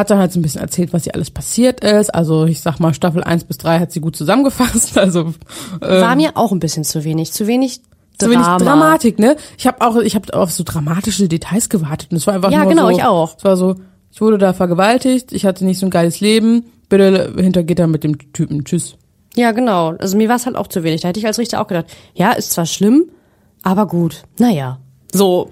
[0.00, 2.14] hat dann halt so ein bisschen erzählt, was ihr alles passiert ist.
[2.14, 4.96] Also ich sag mal, Staffel 1 bis 3 hat sie gut zusammengefasst.
[5.04, 5.34] Also
[5.80, 7.32] War mir auch ein bisschen zu wenig.
[7.32, 7.80] Zu wenig
[8.18, 8.32] Drama.
[8.32, 9.36] wenig Dramatik, ne?
[9.58, 12.60] Ich habe auch, ich habe auf so dramatische Details gewartet und es war einfach Ja,
[12.60, 13.36] nur genau, so, ich auch.
[13.38, 13.74] Es war so,
[14.12, 18.04] ich wurde da vergewaltigt, ich hatte nicht so ein geiles Leben, bitte hinter Gitter mit
[18.04, 18.96] dem Typen, tschüss.
[19.36, 19.94] Ja, genau.
[19.98, 21.00] Also mir war es halt auch zu wenig.
[21.00, 23.06] Da hätte ich als Richter auch gedacht, ja, ist zwar schlimm,
[23.62, 24.22] aber gut.
[24.38, 24.78] Naja.
[25.12, 25.50] So.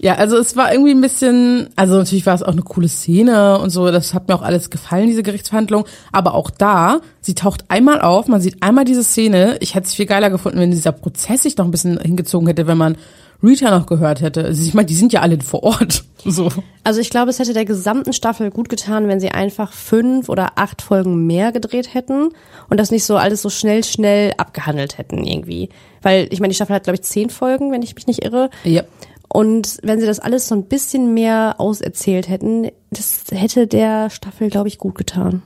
[0.00, 3.58] Ja, also es war irgendwie ein bisschen, also natürlich war es auch eine coole Szene
[3.58, 5.84] und so, das hat mir auch alles gefallen, diese Gerichtsverhandlung.
[6.12, 9.56] Aber auch da, sie taucht einmal auf, man sieht einmal diese Szene.
[9.60, 12.68] Ich hätte es viel geiler gefunden, wenn dieser Prozess sich noch ein bisschen hingezogen hätte,
[12.68, 12.96] wenn man
[13.42, 14.44] Rita noch gehört hätte.
[14.44, 16.04] Also ich meine, die sind ja alle vor Ort.
[16.24, 16.50] So.
[16.82, 20.54] Also ich glaube, es hätte der gesamten Staffel gut getan, wenn sie einfach fünf oder
[20.56, 22.30] acht Folgen mehr gedreht hätten
[22.68, 25.68] und das nicht so alles so schnell, schnell abgehandelt hätten irgendwie.
[26.02, 28.50] Weil, ich meine, die Staffel hat, glaube ich, zehn Folgen, wenn ich mich nicht irre.
[28.64, 28.82] Ja.
[29.28, 34.48] Und wenn sie das alles so ein bisschen mehr auserzählt hätten, das hätte der Staffel,
[34.48, 35.42] glaube ich, gut getan.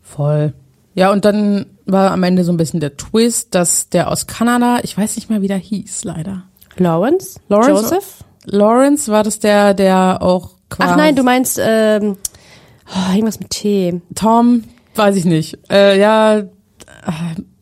[0.00, 0.52] Voll.
[0.94, 4.78] Ja, und dann war am Ende so ein bisschen der Twist, dass der aus Kanada,
[4.82, 6.44] ich weiß nicht mehr, wie der hieß, leider.
[6.76, 7.40] Lawrence?
[7.48, 8.24] Lawrence Joseph?
[8.44, 10.92] Lawrence war das der, der auch quasi.
[10.92, 12.16] Ach nein, du meinst ähm,
[12.88, 14.00] oh, irgendwas mit T.
[14.14, 15.58] Tom, weiß ich nicht.
[15.70, 16.46] Äh, ja, äh,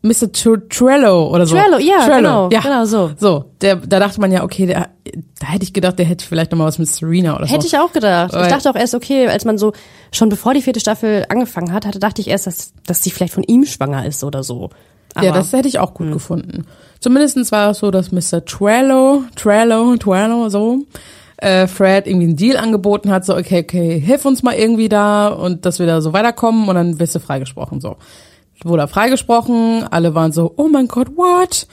[0.03, 0.31] Mr.
[0.33, 1.57] Tr Trello oder so.
[1.57, 3.13] Trello, ja, genau, genau so.
[3.17, 4.91] So, der, da dachte man ja, okay, der,
[5.41, 7.53] da hätte ich gedacht, der hätte vielleicht noch mal was mit Serena oder so.
[7.55, 8.33] Hätte ich auch gedacht.
[8.33, 9.73] Weil- ich dachte auch erst, okay, als man so
[10.13, 13.35] schon bevor die vierte Staffel angefangen hat, hatte, dachte ich erst, dass, dass sie vielleicht
[13.35, 14.71] von ihm schwanger ist oder so.
[15.15, 16.67] Aber ja, das hätte ich auch gut gefunden.
[17.01, 18.45] Zumindestens war es so, dass Mr.
[18.45, 20.79] Trello, Trello, Trello, so,
[21.37, 25.29] äh, Fred irgendwie einen Deal angeboten hat, so, okay, okay, hilf uns mal irgendwie da
[25.29, 27.97] und dass wir da so weiterkommen und dann wirst du freigesprochen, so.
[28.65, 31.67] Wurde er freigesprochen, alle waren so, oh mein Gott, what?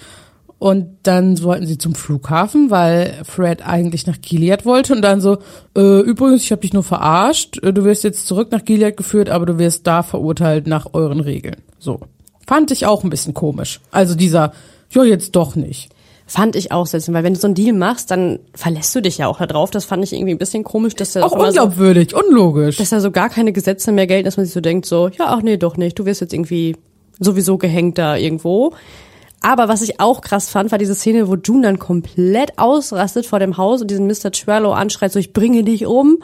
[0.61, 5.39] Und dann wollten sie zum Flughafen, weil Fred eigentlich nach Gilead wollte und dann so,
[5.75, 9.31] äh, übrigens, ich habe dich nur verarscht, äh, du wirst jetzt zurück nach Gilead geführt,
[9.31, 11.55] aber du wirst da verurteilt nach euren Regeln.
[11.79, 12.01] So.
[12.45, 13.81] Fand ich auch ein bisschen komisch.
[13.89, 14.53] Also dieser,
[14.91, 15.89] ja, jetzt doch nicht.
[16.27, 19.17] fand ich auch seltsam, weil wenn du so einen Deal machst, dann verlässt du dich
[19.17, 19.71] ja auch da drauf.
[19.71, 22.77] Das fand ich irgendwie ein bisschen komisch, dass er Auch immer so, unglaubwürdig, unlogisch.
[22.77, 25.25] dass da so gar keine Gesetze mehr gelten, dass man sich so denkt, so, ja,
[25.25, 26.75] ach nee, doch nicht, du wirst jetzt irgendwie
[27.19, 28.73] sowieso gehängt da irgendwo.
[29.41, 33.39] Aber was ich auch krass fand, war diese Szene, wo June dann komplett ausrastet vor
[33.39, 34.31] dem Haus und diesen Mr.
[34.31, 36.19] Trello anschreit, so, ich bringe dich um.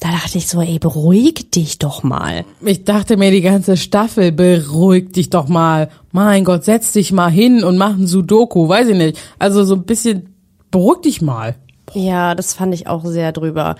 [0.00, 2.44] Da dachte ich so, ey, beruhig dich doch mal.
[2.60, 5.88] Ich dachte mir die ganze Staffel, beruhig dich doch mal.
[6.10, 9.18] Mein Gott, setz dich mal hin und mach ein Sudoku, weiß ich nicht.
[9.38, 10.34] Also so ein bisschen,
[10.70, 11.54] beruhig dich mal.
[11.94, 13.76] Ja, das fand ich auch sehr drüber.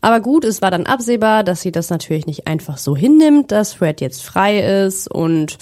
[0.00, 3.74] Aber gut, es war dann absehbar, dass sie das natürlich nicht einfach so hinnimmt, dass
[3.74, 5.58] Fred jetzt frei ist und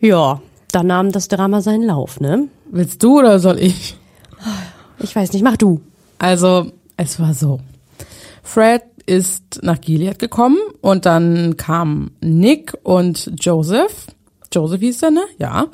[0.00, 0.40] ja,
[0.72, 2.48] dann nahm das Drama seinen Lauf, ne?
[2.70, 3.96] Willst du oder soll ich?
[5.00, 5.80] Ich weiß nicht, mach du.
[6.18, 7.60] Also, es war so.
[8.42, 14.06] Fred ist nach Gilead gekommen und dann kamen Nick und Joseph.
[14.52, 15.22] Joseph hieß der, ne?
[15.38, 15.66] Ja.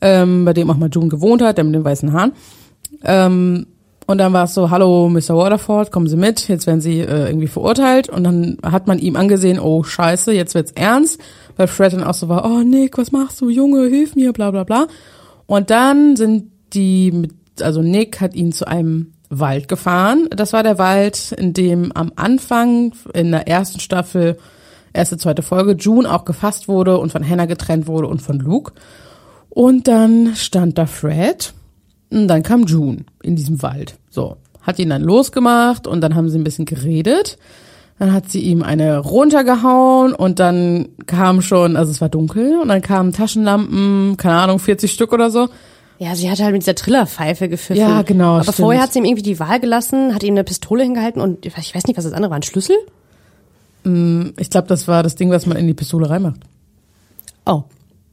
[0.00, 2.32] Ähm, bei dem auch mal June gewohnt hat, der mit den weißen Haaren.
[3.04, 3.66] Ähm,
[4.10, 5.36] und dann war es so, hallo Mr.
[5.36, 8.08] Waterford, kommen Sie mit, jetzt werden Sie äh, irgendwie verurteilt.
[8.08, 11.20] Und dann hat man ihm angesehen, oh scheiße, jetzt wird's ernst.
[11.56, 14.50] Weil Fred dann auch so war, oh Nick, was machst du, Junge, hilf mir, bla
[14.50, 14.88] bla bla.
[15.46, 20.26] Und dann sind die mit, also Nick hat ihn zu einem Wald gefahren.
[20.30, 24.38] Das war der Wald, in dem am Anfang in der ersten Staffel,
[24.92, 28.72] erste, zweite Folge, June auch gefasst wurde und von Hannah getrennt wurde und von Luke.
[29.50, 31.54] Und dann stand da Fred
[32.10, 33.94] und dann kam June in diesem Wald.
[34.10, 37.38] So, hat ihn dann losgemacht und dann haben sie ein bisschen geredet.
[37.98, 42.68] Dann hat sie ihm eine runtergehauen und dann kam schon, also es war dunkel und
[42.68, 45.48] dann kamen Taschenlampen, keine Ahnung, 40 Stück oder so.
[45.98, 47.76] Ja, sie hat halt mit dieser Trillerpfeife gepfiffen.
[47.76, 48.56] Ja, genau, Aber stimmt.
[48.56, 51.54] vorher hat sie ihm irgendwie die Wahl gelassen, hat ihm eine Pistole hingehalten und ich
[51.54, 52.76] weiß nicht, was das andere war, ein Schlüssel?
[54.38, 56.40] Ich glaube, das war das Ding, was man in die Pistole reinmacht.
[57.44, 57.64] Oh.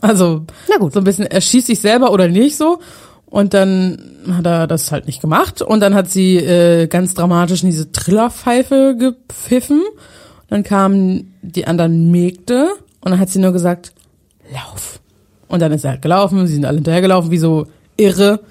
[0.01, 0.93] Also Na gut.
[0.93, 2.79] so ein bisschen, er schießt sich selber oder nicht so.
[3.29, 3.97] Und dann
[4.31, 5.61] hat er das halt nicht gemacht.
[5.61, 9.83] Und dann hat sie äh, ganz dramatisch in diese Trillerpfeife gepfiffen.
[10.47, 12.69] Dann kamen die anderen Mägde
[13.01, 13.93] und dann hat sie nur gesagt,
[14.53, 15.01] lauf.
[15.49, 18.41] Und dann ist er halt gelaufen, sie sind alle hinterhergelaufen, wie so irre.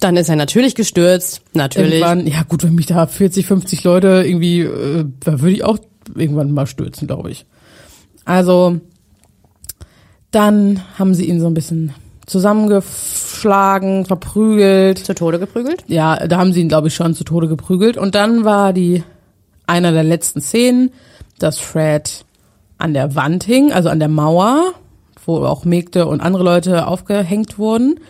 [0.00, 1.94] Dann ist er natürlich gestürzt, natürlich.
[1.94, 5.78] Irgendwann, ja gut, wenn mich da 40, 50 Leute irgendwie, äh, da würde ich auch
[6.14, 7.46] irgendwann mal stürzen, glaube ich.
[8.24, 8.80] Also,
[10.30, 11.94] dann haben sie ihn so ein bisschen
[12.26, 14.98] zusammengeschlagen, verprügelt.
[14.98, 15.84] Zu Tode geprügelt?
[15.86, 17.96] Ja, da haben sie ihn, glaube ich, schon zu Tode geprügelt.
[17.96, 19.02] Und dann war die
[19.66, 20.90] einer der letzten Szenen,
[21.38, 22.24] dass Fred
[22.78, 24.72] an der Wand hing, also an der Mauer,
[25.24, 28.00] wo auch Mägde und andere Leute aufgehängt wurden,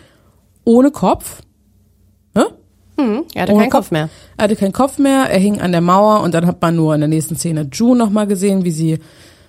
[0.63, 1.41] ohne Kopf.
[2.33, 2.47] Ne?
[2.97, 4.09] Er hatte Ohne keinen Kopf mehr.
[4.37, 6.93] Er hatte keinen Kopf mehr, er hing an der Mauer und dann hat man nur
[6.93, 8.99] in der nächsten Szene June nochmal gesehen, wie sie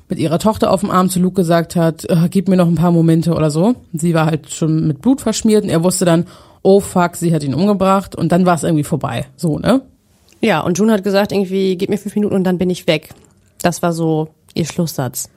[0.09, 2.77] mit ihrer Tochter auf dem Arm zu Luke gesagt hat, äh, gib mir noch ein
[2.77, 3.75] paar Momente oder so.
[3.93, 6.27] Sie war halt schon mit Blut verschmiert und er wusste dann,
[6.63, 9.27] oh fuck, sie hat ihn umgebracht und dann war es irgendwie vorbei.
[9.37, 9.83] So, ne?
[10.41, 13.11] Ja, und June hat gesagt, irgendwie, gib mir fünf Minuten und dann bin ich weg.
[13.63, 15.29] Das war so ihr Schlusssatz.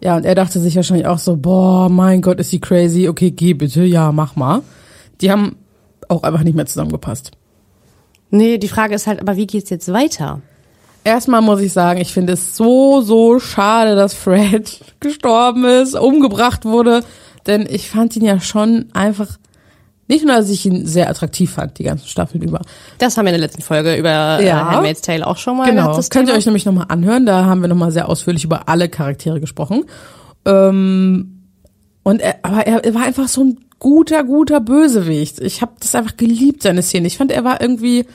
[0.00, 3.30] Ja, und er dachte sich wahrscheinlich auch so, boah, mein Gott, ist sie crazy, okay,
[3.30, 4.62] geh bitte, ja, mach mal.
[5.20, 5.56] Die haben
[6.08, 7.30] auch einfach nicht mehr zusammengepasst.
[8.30, 10.40] Nee, die Frage ist halt, aber wie geht's jetzt weiter?
[11.04, 16.64] Erstmal muss ich sagen, ich finde es so, so schade, dass Fred gestorben ist, umgebracht
[16.64, 17.02] wurde.
[17.46, 19.38] Denn ich fand ihn ja schon einfach,
[20.06, 22.60] nicht nur, dass ich ihn sehr attraktiv fand, die ganzen Staffeln über.
[22.98, 24.40] Das haben wir in der letzten Folge über ja.
[24.40, 24.70] Ja.
[24.70, 27.26] Handmaid's Tale auch schon mal Genau, gehabt, das könnt ihr euch nämlich nochmal anhören.
[27.26, 29.84] Da haben wir nochmal sehr ausführlich über alle Charaktere gesprochen.
[30.44, 31.42] Ähm,
[32.04, 35.40] und er, aber er, er war einfach so ein guter, guter Bösewicht.
[35.40, 37.08] Ich habe das einfach geliebt, seine Szene.
[37.08, 38.06] Ich fand, er war irgendwie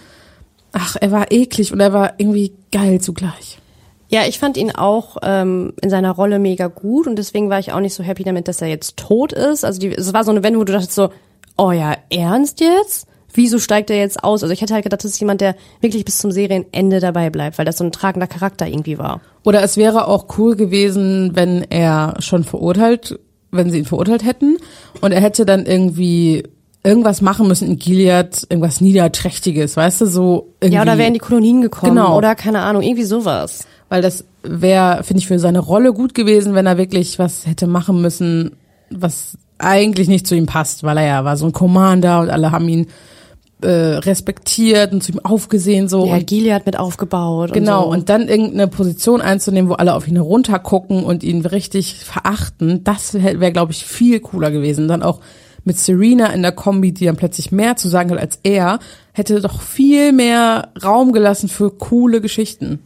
[0.78, 3.58] ach, er war eklig und er war irgendwie geil zugleich.
[4.10, 7.74] Ja, ich fand ihn auch ähm, in seiner Rolle mega gut und deswegen war ich
[7.74, 9.66] auch nicht so happy damit, dass er jetzt tot ist.
[9.66, 11.10] Also die, es war so eine Wende, wo du dachtest so,
[11.58, 13.08] oh ja, ernst jetzt?
[13.34, 14.44] Wieso steigt er jetzt aus?
[14.44, 17.58] Also ich hätte halt gedacht, das ist jemand, der wirklich bis zum Serienende dabei bleibt,
[17.58, 19.20] weil das so ein tragender Charakter irgendwie war.
[19.44, 23.20] Oder es wäre auch cool gewesen, wenn er schon verurteilt,
[23.52, 24.58] wenn sie ihn verurteilt hätten
[25.02, 26.44] und er hätte dann irgendwie
[26.84, 30.76] irgendwas machen müssen in Gilead, irgendwas Niederträchtiges, weißt du, so irgendwie.
[30.76, 32.18] Ja, oder wäre in die Kolonien gekommen Genau.
[32.18, 33.66] oder keine Ahnung, irgendwie sowas.
[33.90, 37.68] Weil das wäre, finde ich, für seine Rolle gut gewesen, wenn er wirklich was hätte
[37.68, 38.52] machen müssen,
[38.90, 42.52] was eigentlich nicht zu ihm passt, weil er ja war so ein Commander und alle
[42.52, 42.88] haben ihn
[43.62, 46.06] äh, respektiert und zu ihm aufgesehen so.
[46.06, 47.54] Ja, und Gilead mit aufgebaut.
[47.54, 47.92] Genau, und, so.
[47.92, 53.16] und dann irgendeine Position einzunehmen, wo alle auf ihn heruntergucken und ihn richtig verachten, das
[53.16, 54.88] wäre, glaube ich, viel cooler gewesen.
[54.88, 55.20] Dann auch
[55.68, 58.80] mit Serena in der Kombi, die dann plötzlich mehr zu sagen hat als er,
[59.14, 62.80] hätte doch viel mehr Raum gelassen für coole Geschichten.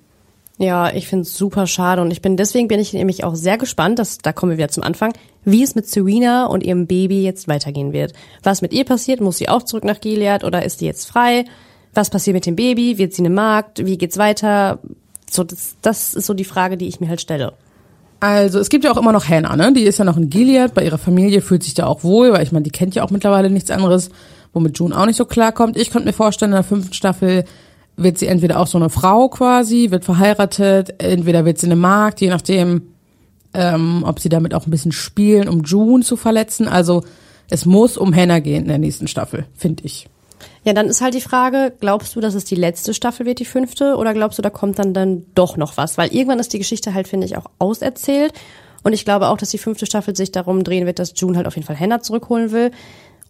[0.58, 3.58] Ja, ich finde es super schade und ich bin deswegen bin ich nämlich auch sehr
[3.58, 5.14] gespannt, dass da kommen wir wieder zum Anfang,
[5.44, 8.14] wie es mit Serena und ihrem Baby jetzt weitergehen wird.
[8.44, 9.22] Was mit ihr passiert?
[9.22, 11.46] Muss sie auch zurück nach Gilead oder ist die jetzt frei?
[11.94, 12.98] Was passiert mit dem Baby?
[12.98, 13.86] Wird sie eine Magd?
[13.86, 14.80] Wie geht's weiter?
[15.30, 17.54] So das, das ist so die Frage, die ich mir halt stelle.
[18.22, 19.74] Also es gibt ja auch immer noch Hannah, ne?
[19.74, 22.44] Die ist ja noch in Gilead, bei ihrer Familie fühlt sich da auch wohl, weil
[22.44, 24.12] ich meine, die kennt ja auch mittlerweile nichts anderes,
[24.54, 25.76] womit June auch nicht so klarkommt.
[25.76, 27.46] Ich könnte mir vorstellen, in der fünften Staffel
[27.98, 32.22] wird sie entweder auch so eine Frau quasi, wird verheiratet, entweder wird sie eine Magd,
[32.22, 32.84] je nachdem,
[33.56, 36.68] ähm, ob sie damit auch ein bisschen spielen, um June zu verletzen.
[36.68, 37.04] Also
[37.50, 40.08] es muss um Hannah gehen in der nächsten Staffel, finde ich.
[40.64, 43.46] Ja, dann ist halt die Frage, glaubst du, dass es die letzte Staffel wird, die
[43.46, 45.98] fünfte, oder glaubst du, da kommt dann dann doch noch was?
[45.98, 48.34] Weil irgendwann ist die Geschichte halt, finde ich, auch auserzählt.
[48.84, 51.48] Und ich glaube auch, dass die fünfte Staffel sich darum drehen wird, dass June halt
[51.48, 52.72] auf jeden Fall Hannah zurückholen will.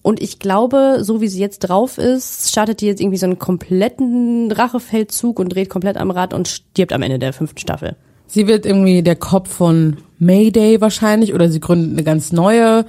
[0.02, 3.38] Und ich glaube, so wie sie jetzt drauf ist, startet die jetzt irgendwie so einen
[3.38, 7.96] kompletten Rachefeldzug und dreht komplett am Rad und stirbt am Ende der fünften Staffel.
[8.26, 12.86] Sie wird irgendwie der Kopf von Mayday wahrscheinlich oder sie gründet eine ganz neue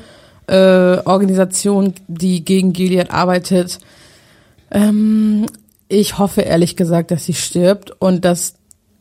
[0.47, 3.79] äh, Organisation, die gegen Gilead arbeitet.
[4.73, 5.47] Ähm,
[5.89, 8.55] ich hoffe ehrlich gesagt, dass sie stirbt und dass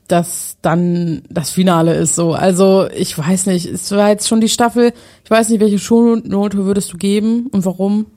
[0.07, 2.33] das dann das Finale ist so.
[2.33, 4.93] Also ich weiß nicht, es war jetzt schon die Staffel.
[5.23, 8.07] Ich weiß nicht, welche Schulnote würdest du geben und warum?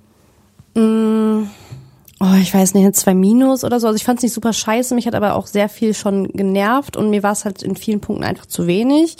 [0.76, 3.86] Oh, ich weiß nicht, zwei Minus oder so.
[3.86, 6.96] Also ich fand es nicht super scheiße, mich hat aber auch sehr viel schon genervt
[6.96, 9.16] und mir war es halt in vielen Punkten einfach zu wenig.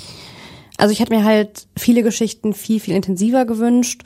[0.77, 4.03] Also ich hätte mir halt viele Geschichten viel, viel intensiver gewünscht.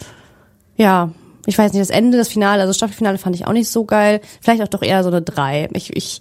[0.77, 1.13] Ja,
[1.49, 4.21] ich weiß nicht, das Ende, das Finale, also Staffelfinale fand ich auch nicht so geil.
[4.41, 5.69] Vielleicht auch doch eher so eine drei.
[5.73, 6.21] Ich, ich,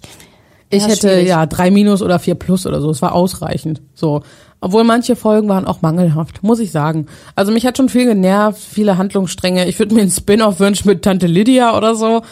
[0.70, 1.28] Ich Ja, hätte schwierig.
[1.28, 2.90] ja drei Minus oder vier Plus oder so.
[2.90, 3.80] Es war ausreichend.
[3.94, 4.22] So.
[4.60, 7.06] Obwohl manche Folgen waren auch mangelhaft, muss ich sagen.
[7.36, 9.68] Also mich hat schon viel genervt, viele Handlungsstränge.
[9.68, 12.22] Ich würde mir einen Spin-off wünschen mit Tante Lydia oder so.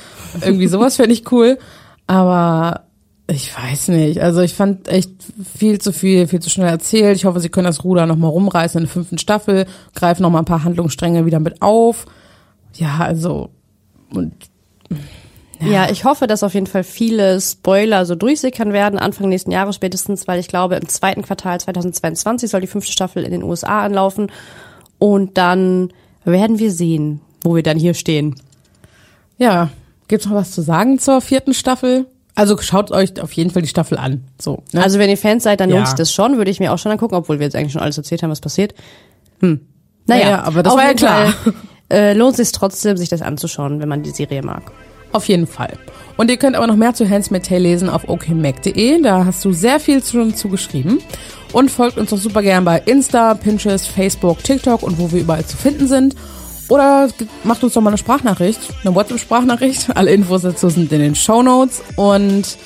[0.45, 1.59] Irgendwie sowas fände ich cool.
[2.09, 2.83] Aber
[3.29, 4.21] ich weiß nicht.
[4.21, 5.11] Also ich fand echt
[5.57, 7.17] viel zu viel, viel zu schnell erzählt.
[7.17, 10.47] Ich hoffe, sie können das Ruder nochmal rumreißen in der fünften Staffel, greifen nochmal ein
[10.47, 12.07] paar Handlungsstränge wieder mit auf.
[12.79, 13.51] Ja, also
[14.11, 14.33] und
[15.61, 15.91] Ja.
[15.91, 20.29] ich hoffe, dass auf jeden Fall viele Spoiler so durchsickern werden, Anfang nächsten Jahres spätestens,
[20.29, 24.31] weil ich glaube, im zweiten Quartal 2022 soll die fünfte Staffel in den USA anlaufen.
[24.99, 25.93] Und dann
[26.25, 28.35] werden wir sehen, wo wir dann hier stehen.
[29.39, 29.71] Ja,
[30.09, 32.07] gibt's noch was zu sagen zur vierten Staffel?
[32.35, 34.25] Also schaut euch auf jeden Fall die Staffel an.
[34.41, 34.83] So, ne?
[34.83, 35.77] Also wenn ihr Fans seid, dann Ja.
[35.77, 37.81] lohnt sich das schon, würde ich mir auch schon angucken, obwohl wir jetzt eigentlich schon
[37.83, 38.75] alles erzählt haben, was passiert.
[39.41, 39.61] Hm.
[40.07, 41.33] Naja, Naja, aber das war ja klar.
[41.33, 41.55] Fall,
[41.91, 44.73] äh, lohnt sich trotzdem, sich das anzuschauen, wenn man die Serie mag.
[45.13, 45.73] auf jeden Fall.
[46.17, 49.03] Und ihr könnt aber noch mehr zu Handsmade Tale lesen auf okmac.de.
[49.03, 51.01] Da hast du sehr viel schon zu geschrieben.
[51.53, 55.45] Und folgt uns doch super gern bei Insta, Pinterest, Facebook, TikTok und wo wir überall
[55.45, 56.15] zu finden sind.
[56.69, 57.09] Oder
[57.45, 59.89] macht uns doch mal eine Sprachnachricht, eine WhatsApp-Sprachnachricht.
[59.97, 61.83] Alle Infos dazu sind in den Show Notes.
[61.97, 62.59] Und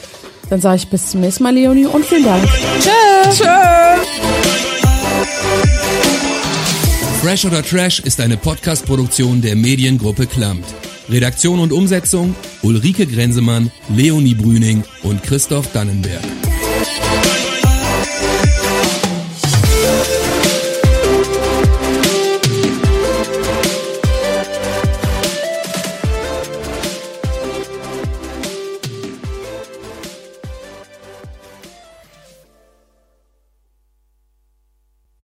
[0.48, 2.44] dann sage ich bis zum nächsten Mal, Leonie, und vielen Dank.
[2.80, 3.38] Tschüss.
[3.38, 3.48] Tschüss.
[7.20, 10.64] Fresh oder Trash ist eine Podcast-Produktion der Mediengruppe Klammt.
[11.10, 16.22] Redaktion und Umsetzung Ulrike Grenzemann, Leonie Brüning und Christoph Dannenberg.